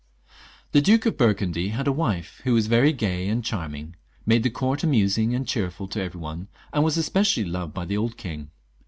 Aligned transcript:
The 0.71 0.81
Duke 0.81 1.05
of 1.05 1.15
Burgundy 1.15 1.67
had 1.67 1.85
a 1.85 1.91
wife 1.91 2.41
who 2.43 2.53
was 2.55 2.65
very 2.65 2.91
gay 2.91 3.27
and 3.29 3.45
charming, 3.45 3.95
made 4.25 4.41
the 4.41 4.49
court 4.49 4.83
amusing 4.83 5.35
and 5.35 5.47
cheerful 5.47 5.87
to 5.89 6.01
every 6.01 6.19
one, 6.19 6.47
and 6.73 6.83
was 6.83 6.95
specially 7.05 7.45
loved 7.47 7.75
by 7.75 7.85
the 7.85 7.97
old 7.97 8.17
king. 8.17 8.49